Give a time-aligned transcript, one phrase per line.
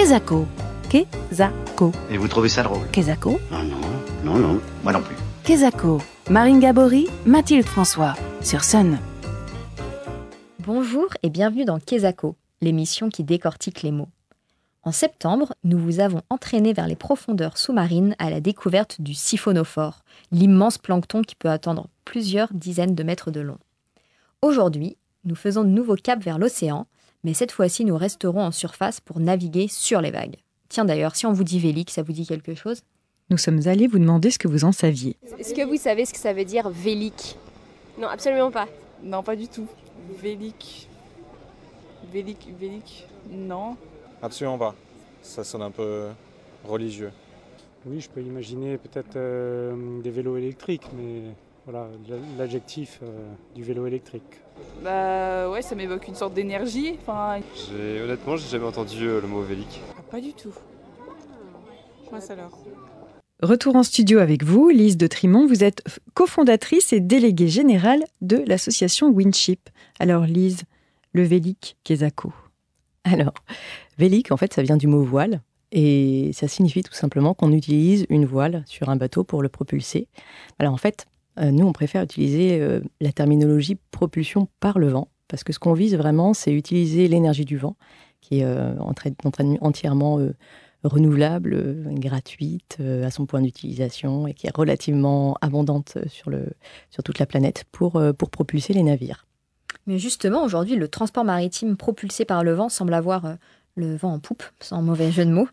[0.00, 0.46] Kezako.
[0.88, 1.92] Kezako.
[2.10, 3.38] Et vous trouvez ça drôle Kezako.
[3.50, 3.80] Non, non,
[4.24, 5.14] non, non, moi non plus.
[5.44, 6.00] Kezako.
[6.30, 8.14] Marine Gabory, Mathilde François.
[8.40, 8.98] Sur Sun.
[10.60, 14.08] Bonjour et bienvenue dans Kezako, l'émission qui décortique les mots.
[14.84, 20.00] En septembre, nous vous avons entraîné vers les profondeurs sous-marines à la découverte du siphonophore,
[20.32, 23.58] l'immense plancton qui peut atteindre plusieurs dizaines de mètres de long.
[24.40, 26.86] Aujourd'hui, nous faisons de nouveaux caps vers l'océan,
[27.24, 30.36] mais cette fois-ci nous resterons en surface pour naviguer sur les vagues.
[30.68, 32.82] Tiens d'ailleurs, si on vous dit Vélic, ça vous dit quelque chose?
[33.30, 35.16] Nous sommes allés vous demander ce que vous en saviez.
[35.38, 37.36] Est-ce que vous savez ce que ça veut dire Vélic?
[37.98, 38.66] Non, absolument pas.
[39.02, 39.66] Non, pas du tout.
[40.20, 40.88] Vélic.
[42.12, 43.06] Vélic, Vélic.
[43.30, 43.76] Non.
[44.22, 44.74] Absolument pas.
[45.22, 46.08] Ça sonne un peu
[46.64, 47.12] religieux.
[47.86, 51.22] Oui, je peux imaginer peut-être euh, des vélos électriques, mais
[51.70, 51.88] voilà,
[52.36, 54.40] l'adjectif euh, du vélo électrique.
[54.82, 56.96] Bah ouais, ça m'évoque une sorte d'énergie.
[57.00, 57.40] Enfin...
[57.72, 59.80] Honnêtement, j'ai jamais entendu euh, le mot vélic.
[59.96, 60.52] Ah, pas du tout.
[62.10, 62.58] Moi, ça alors.
[63.42, 65.46] Retour en studio avec vous, Lise de Trimont.
[65.46, 65.82] Vous êtes
[66.14, 69.70] cofondatrice et déléguée générale de l'association Winship.
[69.98, 70.64] Alors, Lise,
[71.12, 72.32] le Vélic Kezako.
[73.04, 73.34] Alors,
[73.96, 75.40] Vélic, en fait, ça vient du mot voile.
[75.72, 80.08] Et ça signifie tout simplement qu'on utilise une voile sur un bateau pour le propulser.
[80.58, 81.06] Alors en fait,
[81.40, 85.72] nous, on préfère utiliser euh, la terminologie propulsion par le vent, parce que ce qu'on
[85.72, 87.76] vise vraiment, c'est utiliser l'énergie du vent,
[88.20, 88.74] qui est euh,
[89.60, 90.18] entièrement
[90.84, 96.46] renouvelable, gratuite à son point d'utilisation et qui est relativement abondante sur, le,
[96.90, 99.26] sur toute la planète pour, pour propulser les navires.
[99.86, 103.36] Mais justement, aujourd'hui, le transport maritime propulsé par le vent semble avoir
[103.76, 105.48] le vent en poupe, sans mauvais jeu de mots.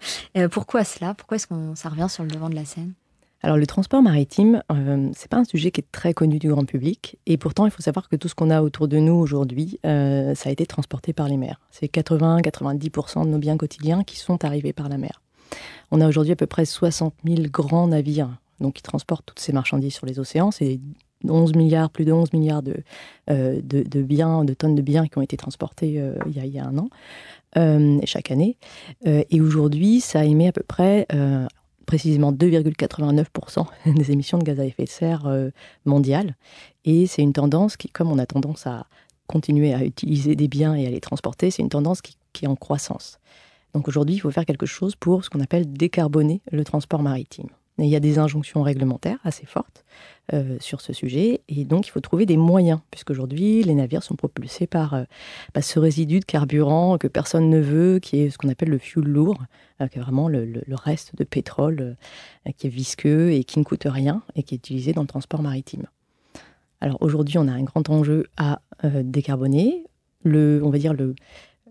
[0.52, 1.14] pourquoi cela?
[1.14, 2.94] Pourquoi est-ce que ça revient sur le devant de la scène?
[3.44, 6.66] Alors le transport maritime, euh, c'est pas un sujet qui est très connu du grand
[6.66, 9.80] public, et pourtant il faut savoir que tout ce qu'on a autour de nous aujourd'hui,
[9.86, 11.60] euh, ça a été transporté par les mers.
[11.70, 15.22] C'est 80-90% de nos biens quotidiens qui sont arrivés par la mer.
[15.92, 18.30] On a aujourd'hui à peu près 60 000 grands navires,
[18.60, 20.50] donc qui transportent toutes ces marchandises sur les océans.
[20.50, 20.80] C'est
[21.23, 22.78] 11 milliards, plus de 11 milliards de,
[23.30, 26.66] euh, de, biens, de tonnes de biens qui ont été transportés euh, il, y a,
[26.66, 26.90] un an,
[28.06, 28.58] chaque année.
[29.06, 31.08] et aujourd'hui, ça émet à peu près
[31.87, 33.65] précisément 2,89%
[33.95, 35.49] des émissions de gaz à effet de serre euh,
[35.86, 36.36] mondiales.
[36.86, 38.86] Et c'est une tendance qui, comme on a tendance à
[39.25, 42.55] continuer à utiliser des biens et à les transporter, c'est une tendance qui, est en
[42.55, 43.17] croissance.
[43.73, 47.48] Donc aujourd'hui, il faut faire quelque chose pour ce qu'on appelle décarboner le transport maritime.
[47.80, 49.86] Il y a des injonctions réglementaires assez fortes
[50.33, 51.42] euh, sur ce sujet.
[51.48, 55.04] Et donc, il faut trouver des moyens, puisqu'aujourd'hui, les navires sont propulsés par euh,
[55.54, 58.80] bah, ce résidu de carburant que personne ne veut, qui est ce qu'on appelle le
[58.80, 59.37] fuel lourd,
[59.80, 61.95] euh, qui est vraiment le, reste de pétrole
[62.58, 65.42] qui est visqueux et qui ne coûte rien et qui est utilisé dans le transport
[65.42, 65.86] maritime.
[66.82, 69.86] Alors aujourd'hui, on a un grand enjeu à décarboner.
[70.23, 71.16] Le, on va dire le,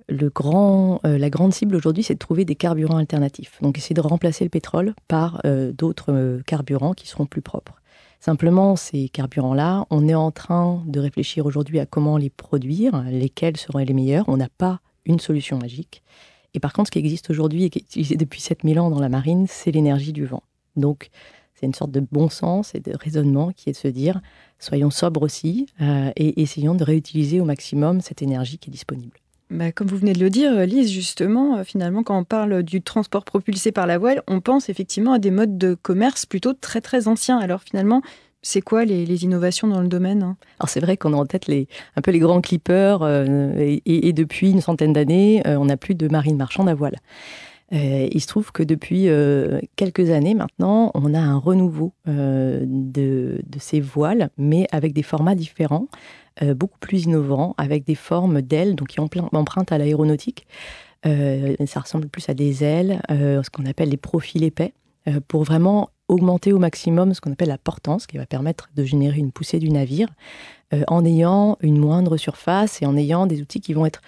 [0.09, 3.59] le grand, la grande cible aujourd'hui, c'est de trouver des carburants alternatifs.
[3.61, 7.81] Donc, essayer de remplacer le pétrole par d'autres carburants qui seront plus propres.
[8.21, 13.57] Simplement, ces carburants-là, on est en train de réfléchir aujourd'hui à comment les produire, lesquels
[13.57, 14.25] seraient les meilleurs.
[14.29, 16.03] On n'a pas une solution magique.
[16.55, 19.01] Et par contre, ce qui existe aujourd'hui et qui est utilisé depuis 7000 ans dans
[19.01, 20.43] la marine, c'est l'énergie du vent.
[20.75, 21.11] Donc,
[21.55, 24.21] c'est une sorte de bon sens et de raisonnement qui est de se dire,
[24.59, 29.19] soyons sobres aussi euh, et essayons de réutiliser au maximum cette énergie qui est disponible.
[29.51, 32.83] Bah, comme vous venez de le dire, Lise, justement, euh, finalement, quand on parle du
[32.83, 36.81] transport propulsé par la voile, on pense effectivement à des modes de commerce plutôt très
[36.81, 37.39] très anciens.
[37.39, 38.03] Alors finalement,
[38.43, 40.37] c'est quoi les, innovations dans le domaine hein?
[40.59, 44.51] Alors c'est vrai qu'on a en tête un peu les grands clippers euh, et, depuis
[44.51, 46.97] une centaine d'années, euh, on n'a plus de marine marchande à voile.
[47.73, 49.09] Il se trouve que depuis
[49.75, 55.35] quelques années maintenant, on a un renouveau de, de, ces voiles, mais avec des formats
[55.35, 55.89] différents.
[56.43, 60.47] Euh, beaucoup plus innovants, avec des formes d'ailes, donc qui empruntent à l'aéronautique.
[61.07, 64.75] Euh, ça ressemble plus à des ailes, euh, ce qu'on appelle les profils épais,
[65.29, 69.19] pour vraiment augmenter au maximum ce qu'on appelle la portance, qui va permettre de générer
[69.19, 70.09] une poussée du navire,
[70.89, 74.01] en ayant une moindre surface et en ayant des outils qui vont être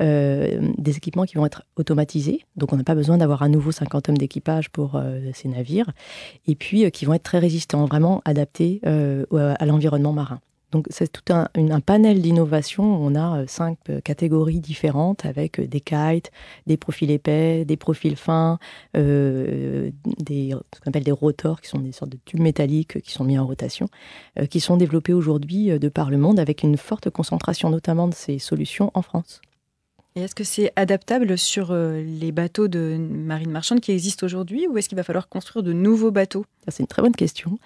[0.00, 2.44] des équipements qui vont être automatisés.
[2.56, 5.00] Donc on n'a pas besoin d'avoir un nouveau 50 hommes d'équipage pour
[5.34, 5.90] ces navires,
[6.46, 10.40] et puis qui vont être très résistants, vraiment adaptés à l'environnement marin.
[10.72, 11.48] Donc c'est tout un,
[11.80, 12.82] panel d'innovation.
[12.84, 16.32] On a euh, cinq euh, catégories différentes avec euh, des kites,
[16.66, 18.58] des profils épais, des profils fins,
[18.94, 23.24] des, ce qu'on appelle des rotors, qui sont des sortes de tubes métalliques qui sont
[23.24, 23.88] mis en rotation,
[24.50, 28.38] qui sont développés aujourd'hui de par le monde avec une forte concentration notamment de ces
[28.38, 29.40] solutions en France.
[30.18, 34.66] Et est-ce que c'est adaptable sur euh, les bateaux de marine marchande qui existent aujourd'hui
[34.66, 36.46] ou est-ce qu'il va falloir construire de nouveaux bateaux?
[36.68, 37.58] C'est une très bonne question.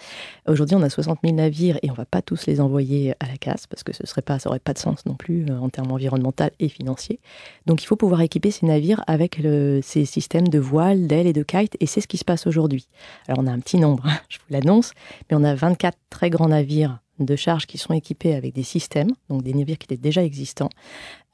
[0.48, 3.28] Aujourd'hui, on a 60 000 navires et on ne va pas tous les envoyer à
[3.28, 5.58] la casse parce que ce serait pas, ça n'aurait pas de sens non plus euh,
[5.60, 7.20] en termes environnemental et financiers.
[7.66, 9.40] Donc il faut pouvoir équiper ces navires avec
[9.82, 12.88] ces systèmes de voiles, d'ailes et de kites et c'est ce qui se passe aujourd'hui.
[13.28, 14.90] Alors on a un petit nombre, je vous l'annonce,
[15.30, 19.10] mais on a 24 très grands navires de charge qui sont équipés avec des systèmes,
[19.28, 20.70] donc des navires qui étaient déjà existants,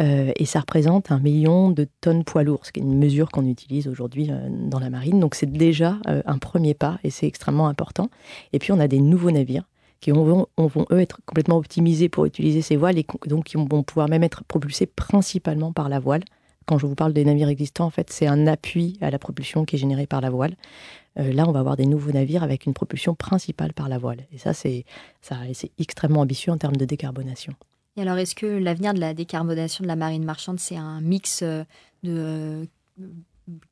[0.02, 3.30] euh, et ça représente un million de tonnes poids lourds, ce qui est une mesure
[3.30, 5.20] qu'on utilise aujourd'hui euh, dans la marine.
[5.20, 8.10] Donc c'est déjà euh, un premier pas et c'est extrêmement important.
[8.52, 9.64] Et puis on a des nouveaux navires
[10.00, 13.82] qui vont, vont, eux être complètement optimisés pour utiliser ces voiles et donc qui vont
[13.82, 16.22] pouvoir même être propulsés principalement par la voile.
[16.66, 19.64] Quand je vous parle des navires existants, en fait, c'est un appui à la propulsion
[19.64, 20.56] qui est généré par la voile.
[21.18, 24.26] Euh, là, on va avoir des nouveaux navires avec une propulsion principale par la voile.
[24.32, 24.84] Et ça, c'est
[25.78, 27.54] extrêmement ambitieux en termes de décarbonation.
[27.96, 31.40] Et alors, est-ce que l'avenir de la décarbonation de la marine marchande, c'est un mix
[31.42, 31.64] euh,
[32.02, 32.66] de
[33.00, 33.06] euh,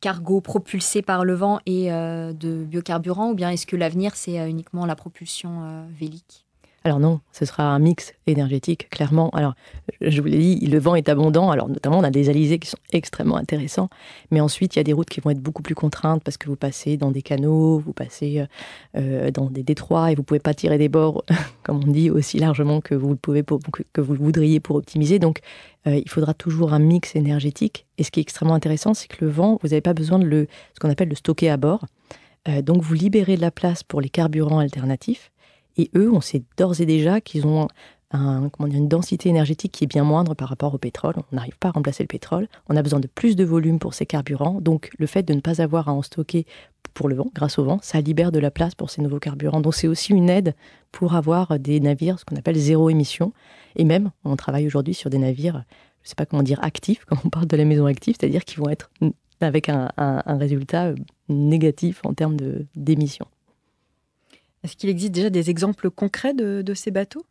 [0.00, 4.86] cargo propulsé par le vent et de biocarburant, ou bien est-ce que l'avenir, c'est uniquement
[4.86, 6.43] la propulsion vélique?
[6.86, 9.30] Alors non, ce sera un mix énergétique, clairement.
[9.30, 9.54] Alors,
[10.02, 11.50] je vous l'ai dit, le vent est abondant.
[11.50, 13.88] Alors, notamment, on a des alizés qui sont extrêmement intéressants.
[14.30, 16.46] Mais ensuite, il y a des routes qui vont être beaucoup plus contraintes parce que
[16.46, 18.44] vous passez dans des canaux, vous passez
[18.96, 21.24] euh, dans des détroits et vous pouvez pas tirer des bords,
[21.62, 25.18] comme on dit, aussi largement que vous le pouvez que, vous voudriez pour optimiser.
[25.18, 25.40] Donc,
[25.86, 27.86] euh, il faudra toujours un mix énergétique.
[27.96, 30.26] Et ce qui est extrêmement intéressant, c'est que le vent, vous n'avez pas besoin de
[30.26, 31.86] le, ce qu'on appelle le stocker à bord.
[32.46, 35.30] Euh, donc, vous libérez de la place pour les carburants alternatifs.
[35.76, 37.68] Et eux, on sait d'ores et déjà qu'ils ont
[38.12, 41.14] une densité énergétique qui est bien moindre par rapport au pétrole.
[41.32, 42.48] On n'arrive pas à remplacer le pétrole.
[42.68, 44.60] On a besoin de plus de volume pour ces carburants.
[44.60, 46.46] Donc le fait de ne pas avoir à en stocker
[46.92, 49.60] pour le vent, grâce au vent, ça libère de la place pour ces nouveaux carburants.
[49.60, 50.54] Donc c'est aussi une aide
[50.92, 53.32] pour avoir des navires, ce qu'on appelle zéro émission.
[53.74, 55.64] Et même, on travaille aujourd'hui sur des navires,
[56.02, 58.44] je ne sais pas comment dire, actifs, quand on parle de la maison active, c'est-à-dire
[58.44, 58.90] qu'ils vont être
[59.40, 60.94] avec un, un résultat
[61.28, 62.36] négatif en termes
[62.76, 63.26] d'émissions.
[64.64, 67.26] Est-ce qu'il existe déjà des exemples concrets de, ces bateaux?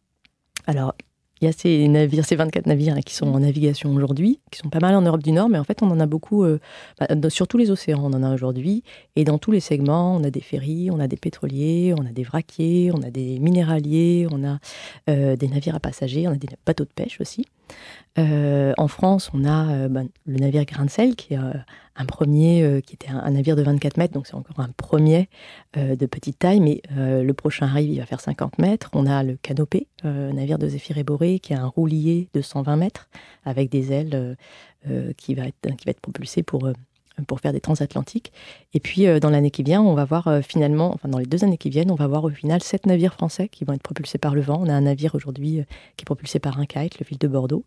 [0.67, 0.93] Alors,
[1.41, 4.69] il y a ces navires, ces 24 navires qui sont en navigation aujourd'hui, qui sont
[4.69, 6.59] pas mal en Europe du Nord, mais en fait, on en a beaucoup euh,
[6.99, 8.83] bah, sur tous les océans, on en a aujourd'hui.
[9.15, 12.11] Et dans tous les segments, on a des ferries, on a des pétroliers, on a
[12.11, 14.59] des vraquiers, on a des minéraliers, on a
[15.09, 17.47] euh, des navires à passagers, on a des bateaux de pêche aussi.
[18.19, 21.39] Euh, en France, on a bah, le navire Grain de Sel, qui est
[21.95, 25.29] un premier euh, qui était un, navire de 24 mètres, donc c'est encore un premier
[25.77, 28.89] euh, de petite taille, mais euh, le prochain arrive, il va faire 50 mètres.
[28.93, 32.75] On a le Canopé, navire de Zéphyr et Boré, qui a un roulier de 120
[32.75, 33.09] mètres
[33.45, 34.35] avec des ailes
[35.17, 36.69] qui, va être, qui va être propulsé pour
[37.27, 38.33] pour faire des transatlantiques.
[38.73, 41.59] Et puis, dans l'année qui vient, on va voir finalement, enfin, dans les deux années
[41.59, 44.33] qui viennent, on va voir au final sept navires français qui vont être propulsés par
[44.33, 44.59] le vent.
[44.61, 45.63] On a un navire aujourd'hui
[45.95, 47.63] qui est propulsé par un kite, le Ville de Bordeaux.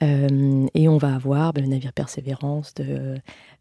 [0.00, 3.20] Et on va avoir ben, le navire Persévérance de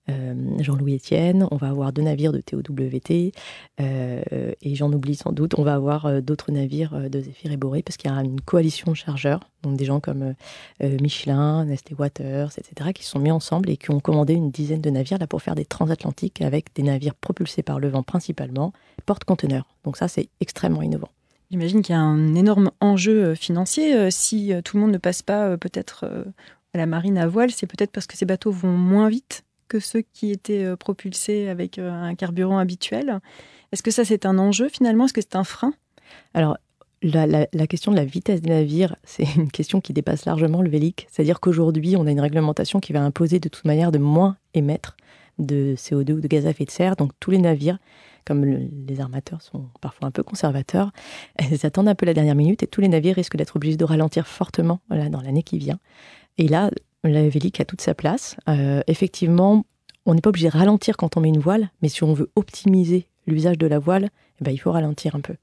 [0.10, 3.32] euh, Jean-Louis Etienne, on va avoir deux navires de TOWT,
[3.80, 7.58] euh, et j'en oublie sans doute, on va avoir euh, d'autres navires de Zephyr et
[7.58, 10.34] Boré, parce qu'il y a une coalition de chargeurs, donc des gens comme
[10.82, 14.90] Michelin, Nestlé Waters, etc., qui sont mis ensemble et qui ont commandé une dizaine de
[14.90, 18.74] navires là pour faire des transatlantiques avec des navires propulsés par le vent principalement,
[19.06, 19.68] porte-conteneurs.
[19.84, 21.10] Donc ça, c'est extrêmement innovant.
[21.52, 24.10] J'imagine qu'il y a un énorme enjeu financier.
[24.10, 26.06] Si tout le monde ne passe pas peut-être
[26.74, 29.80] à la marine à voile, c'est peut-être parce que ces bateaux vont moins vite que
[29.80, 33.22] ceux qui étaient euh, propulsés avec euh, un carburant habituel.
[33.72, 35.06] Est-ce que ça, c'est un enjeu finalement?
[35.06, 35.74] Est-ce que c'est un frein?
[36.34, 36.58] Alors,
[37.02, 41.08] la, question de la vitesse des navires, c'est une question qui dépasse largement le Vélic.
[41.10, 44.98] C'est-à-dire qu'aujourd'hui, on a une réglementation qui va imposer de toute manière de moins émettre
[45.42, 46.96] de CO2 ou de gaz à effet de serre.
[46.96, 47.78] Donc tous les navires,
[48.26, 50.92] comme les armateurs sont parfois un peu conservateurs,
[51.52, 53.86] ils attendent un peu la dernière minute et tous les navires risquent d'être obligés de
[53.86, 55.80] ralentir fortement dans l'année qui vient.
[56.38, 56.72] Et là,
[57.04, 58.36] la Vélic a toute sa place.
[58.48, 59.66] Euh, effectivement,
[60.06, 62.32] on n'est pas obligé de ralentir quand on met une voile, mais si on veut
[62.36, 65.36] optimiser l'usage de la voile, eh ben, il faut ralentir un peu.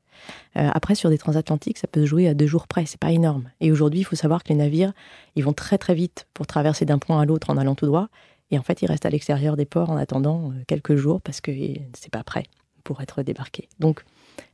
[0.57, 3.13] Euh, après, sur des transatlantiques, ça peut se jouer à deux jours près, c'est pas
[3.13, 3.51] énorme.
[3.61, 4.93] Et aujourd'hui, il faut savoir que les navires,
[5.37, 8.09] ils vont très très vite pour traverser d'un point à l'autre en allant tout droit.
[8.51, 11.41] Et en fait, ils restent à l'extérieur des ports en attendant euh, quelques jours parce
[11.41, 11.53] que
[11.95, 12.45] c'est pas prêt
[12.85, 13.69] pour être débarqué.
[13.79, 14.05] Donc,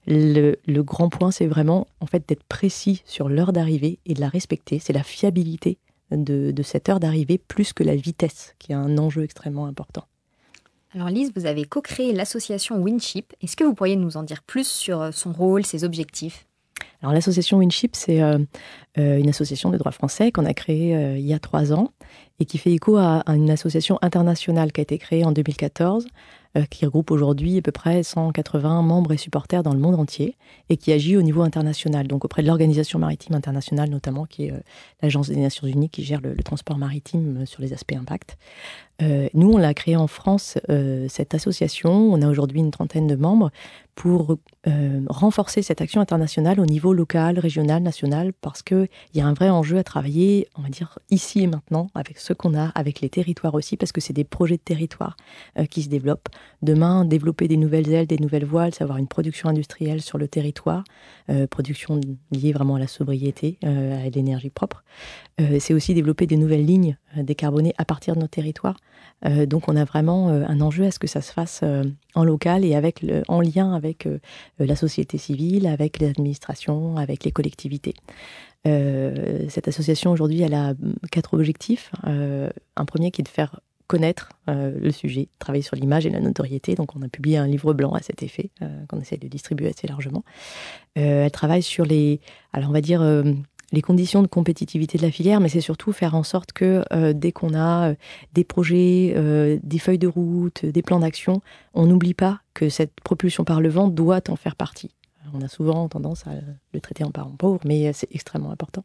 [0.06, 4.28] le, grand point, c'est vraiment en fait d'être précis sur l'heure d'arrivée et de la
[4.28, 4.78] respecter.
[4.78, 5.78] C'est la fiabilité
[6.10, 10.04] de, cette heure d'arrivée plus que la vitesse, qui est un enjeu extrêmement important.
[10.94, 13.32] Alors Lise, vous avez co-créé l'association Winship.
[13.40, 16.46] Est-ce que vous pourriez nous en dire plus sur euh, son rôle, ses objectifs?
[17.02, 18.38] Alors l'association Winship, c'est euh,
[18.98, 21.90] euh, une association de droit français qu'on a créée il y a trois ans
[22.38, 26.06] et qui fait écho à, une association internationale qui a été créée en 2014
[26.70, 30.36] qui regroupe aujourd'hui à peu près 180 membres et supporters dans le monde entier
[30.68, 34.52] et qui agit au niveau international, donc auprès de l'Organisation maritime internationale notamment, qui est
[35.02, 38.38] l'agence des Nations Unies qui gère le, transport maritime sur les aspects impact.
[39.00, 40.58] Nous, on l'a créé en France,
[41.08, 42.12] cette association.
[42.12, 43.50] On a aujourd'hui une trentaine de membres
[43.94, 44.36] pour
[44.66, 49.34] euh, renforcer cette action internationale au niveau local, régional, national, parce qu'il y a un
[49.34, 53.00] vrai enjeu à travailler, on va dire, ici et maintenant, avec ce qu'on a, avec
[53.00, 55.16] les territoires aussi, parce que c'est des projets de territoire
[55.58, 56.28] euh, qui se développent.
[56.62, 60.84] Demain, développer des nouvelles ailes, des nouvelles voiles, savoir une production industrielle sur le territoire,
[61.30, 62.00] euh, production
[62.32, 64.82] liée vraiment à la sobriété, à l'énergie propre.
[65.38, 68.76] c'est aussi développer des nouvelles lignes décarbonées à partir de nos territoires.
[69.46, 71.62] Donc on a vraiment un enjeu à ce que ça se fasse
[72.14, 74.18] en local et avec en lien avec euh,
[74.60, 77.94] euh, la société civile, avec les administrations, avec les collectivités.
[78.66, 81.90] Euh, cette association aujourd'hui, elle a hum, quatre objectifs.
[82.04, 86.74] un premier qui est de faire connaître le sujet, travailler sur l'image et la notoriété.
[86.74, 88.50] Donc on a publié un livre blanc à cet effet,
[88.88, 90.24] qu'on essaie de distribuer assez largement.
[90.94, 92.20] elle travaille sur les,
[92.54, 93.02] alors on va dire,
[93.74, 97.12] les conditions de compétitivité de la filière, mais c'est surtout faire en sorte que euh,
[97.12, 97.94] dès qu'on a euh,
[98.32, 101.42] des projets, euh, des feuilles de route, des plans d'action,
[101.74, 104.90] on n'oublie pas que cette propulsion par le vent doit en faire partie.
[105.34, 106.30] On a souvent tendance à
[106.72, 108.84] le traiter en parent pauvre, mais c'est extrêmement important.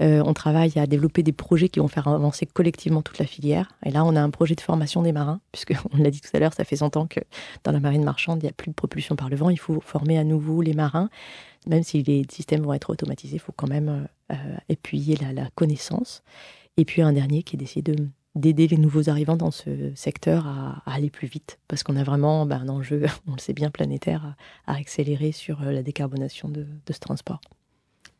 [0.00, 3.72] on travaille à développer des projets qui vont faire avancer collectivement toute la filière.
[3.84, 6.30] Et là, on a un projet de formation des marins, puisque on l'a dit tout
[6.34, 7.20] à l'heure, ça fait 100 ans que
[7.64, 9.50] dans la marine marchande, il n'y a plus de propulsion par le vent.
[9.50, 11.08] Il faut former à nouveau les marins
[11.66, 14.08] même si les systèmes vont être automatisés, il faut quand même
[14.70, 16.22] appuyer euh, la, connaissance.
[16.76, 17.82] Et puis un dernier qui est d'essayer
[18.36, 22.46] d'aider les nouveaux arrivants dans ce secteur à, aller plus vite, parce qu'on a vraiment
[22.46, 26.66] ben, un enjeu, on le sait bien, planétaire à, accélérer sur euh, la décarbonation de,
[26.88, 27.40] ce transport.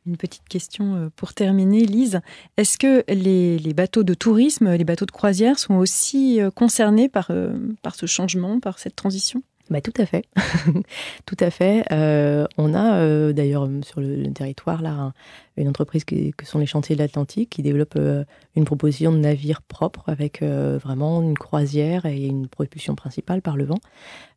[0.06, 2.20] Une petite question euh, pour terminer, Lise.
[2.56, 7.30] Est-ce que les, bateaux de tourisme, les bateaux de croisière sont aussi concernés par,
[7.82, 9.42] par ce changement, par cette transition?
[9.68, 9.80] Bah,
[11.26, 11.84] tout à fait.
[11.90, 15.12] Euh, on a euh, d'ailleurs sur le, territoire là
[15.56, 19.62] une entreprise que sont les Chantiers de l'Atlantique qui développe euh, une proposition de navire
[19.62, 23.78] propre avec vraiment une croisière et une propulsion principale par le vent.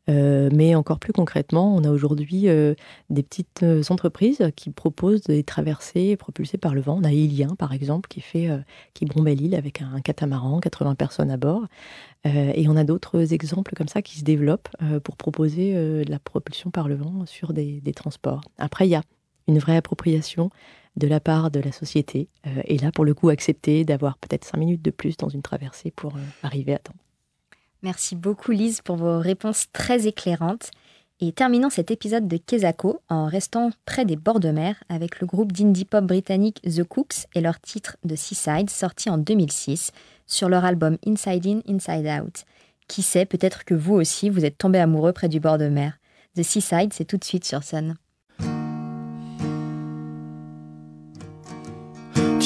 [0.10, 2.74] Euh, mais encore plus concrètement, on a aujourd'hui euh,
[3.10, 6.98] des petites euh, entreprises qui proposent des traversées propulsées par le vent.
[7.00, 8.50] On a Ilien, par exemple, qui fait
[9.02, 11.66] bombe l'île avec un, catamaran, 80 personnes à bord.
[12.26, 14.70] et on a d'autres exemples comme ça qui se développent
[15.04, 18.42] pour proposer de la propulsion par le vent sur des, des transports.
[18.58, 19.04] Après, il y a
[19.48, 20.50] une vraie appropriation
[20.96, 22.28] de la part de la société.
[22.66, 25.92] et là, pour le coup, accepter d'avoir peut-être cinq minutes de plus dans une traversée
[25.92, 26.14] pour
[26.44, 26.96] arriver à temps.
[27.82, 30.72] Merci beaucoup Lise pour vos réponses très éclairantes.
[31.22, 35.28] Et terminons cet épisode de Kezako en restant près des bords de mer avec le
[35.28, 39.92] groupe d'indie pop britannique The Cooks et leur titre de Seaside sorti en 2006
[40.28, 42.46] sur leur album Inside In, Inside Out.
[42.88, 46.00] Qui sait, peut-être que vous aussi vous êtes tombé amoureux près du bord de mer.
[46.38, 47.96] The Seaside, c'est tout de suite sur Sun.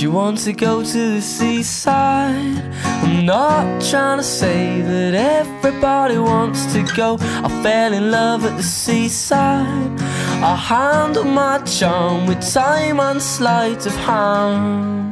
[0.03, 2.61] You want to go to the seaside?
[3.03, 7.15] I'm not trying to say that everybody wants to go.
[7.21, 10.01] I fell in love at the seaside.
[10.43, 15.02] I handle my charm with time and sleight of hand.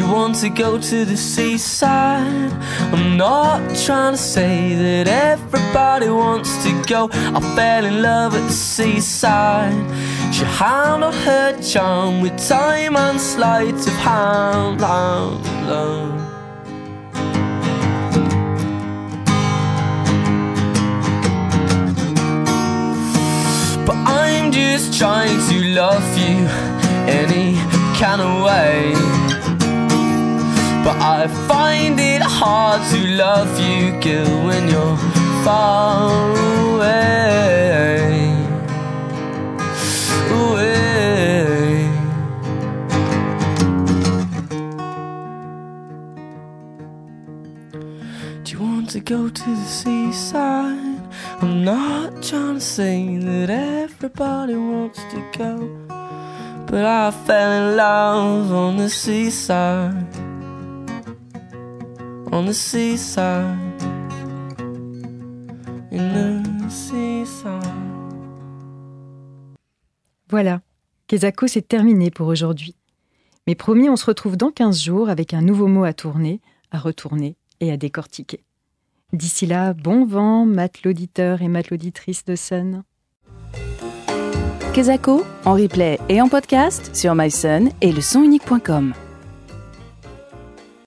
[0.00, 2.52] You want to go to the seaside?
[2.94, 7.10] I'm not trying to say that everybody wants to go.
[7.12, 9.84] I fell in love at the seaside.
[10.34, 14.80] She handled her charm with time and sleight of hand.
[14.80, 16.16] Love, love.
[23.86, 26.36] But I'm just trying to love you
[27.20, 27.56] any
[28.00, 29.19] kind of way.
[30.82, 34.96] But I find it hard to love you, girl, when you're
[35.44, 36.10] far
[36.72, 38.32] away.
[40.40, 41.90] Away.
[48.44, 50.98] Do you want to go to the seaside?
[51.42, 55.54] I'm not trying to say that everybody wants to go.
[56.66, 60.29] But I fell in love on the seaside
[62.32, 64.00] on the seaside.
[70.28, 70.60] Voilà,
[71.08, 72.76] Kezako, c'est terminé pour aujourd'hui.
[73.46, 76.78] Mais promis, on se retrouve dans 15 jours avec un nouveau mot à tourner, à
[76.78, 78.44] retourner et à décortiquer.
[79.12, 82.84] D'ici là, bon vent, mat l'auditeur et mat l'auditrice de Sun.
[84.72, 88.94] Kezako, en replay et en podcast sur mysun et le sonunique.com.